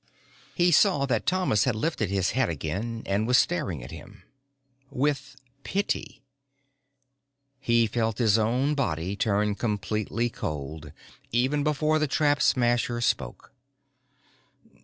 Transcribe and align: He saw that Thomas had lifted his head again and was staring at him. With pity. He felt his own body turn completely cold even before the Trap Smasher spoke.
He 0.55 0.71
saw 0.71 1.05
that 1.05 1.27
Thomas 1.27 1.65
had 1.65 1.75
lifted 1.75 2.09
his 2.09 2.31
head 2.31 2.49
again 2.49 3.03
and 3.05 3.27
was 3.27 3.37
staring 3.37 3.83
at 3.83 3.91
him. 3.91 4.23
With 4.89 5.35
pity. 5.61 6.23
He 7.59 7.85
felt 7.85 8.17
his 8.17 8.35
own 8.39 8.73
body 8.73 9.15
turn 9.15 9.53
completely 9.53 10.27
cold 10.27 10.91
even 11.31 11.63
before 11.63 11.99
the 11.99 12.07
Trap 12.07 12.41
Smasher 12.41 12.99
spoke. 12.99 13.51